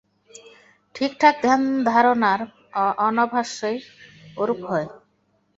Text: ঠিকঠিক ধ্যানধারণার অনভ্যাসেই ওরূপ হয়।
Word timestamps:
ঠিকঠিক 0.95 1.35
ধ্যানধারণার 1.43 2.39
অনভ্যাসেই 3.07 3.77
ওরূপ 4.37 4.59
হয়। 4.69 4.87